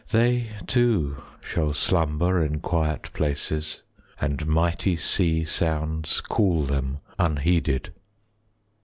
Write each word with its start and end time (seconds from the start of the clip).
They 0.11 0.47
too 0.65 1.21
shall 1.41 1.75
slumber 1.75 2.43
In 2.43 2.59
quiet 2.59 3.13
places, 3.13 3.83
30 4.19 4.25
And 4.33 4.47
mighty 4.47 4.95
sea 4.97 5.45
sounds 5.45 6.21
Call 6.21 6.63
them 6.65 7.01
unheeded. 7.19 7.93